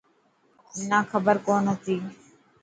منان 0.77 1.03
کبر 1.11 1.35
ڪون 1.45 1.63
هتي. 1.71 1.95